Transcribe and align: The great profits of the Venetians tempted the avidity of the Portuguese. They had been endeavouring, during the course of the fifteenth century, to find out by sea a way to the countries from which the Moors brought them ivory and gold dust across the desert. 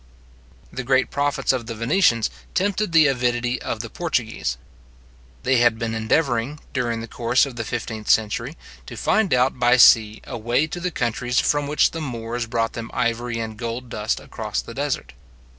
The 0.73 0.83
great 0.83 1.11
profits 1.11 1.53
of 1.53 1.67
the 1.67 1.75
Venetians 1.75 2.31
tempted 2.55 2.91
the 2.91 3.05
avidity 3.05 3.61
of 3.61 3.81
the 3.81 3.89
Portuguese. 3.91 4.57
They 5.43 5.57
had 5.57 5.77
been 5.77 5.93
endeavouring, 5.93 6.59
during 6.73 7.01
the 7.01 7.07
course 7.07 7.45
of 7.45 7.55
the 7.55 7.63
fifteenth 7.63 8.09
century, 8.09 8.57
to 8.87 8.97
find 8.97 9.31
out 9.31 9.59
by 9.59 9.77
sea 9.77 10.19
a 10.23 10.39
way 10.39 10.65
to 10.65 10.79
the 10.79 10.89
countries 10.89 11.39
from 11.39 11.67
which 11.67 11.91
the 11.91 12.01
Moors 12.01 12.47
brought 12.47 12.73
them 12.73 12.89
ivory 12.95 13.37
and 13.39 13.57
gold 13.57 13.89
dust 13.89 14.19
across 14.19 14.59
the 14.59 14.73
desert. 14.73 15.13